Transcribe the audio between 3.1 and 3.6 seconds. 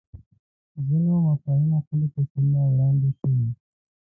شوي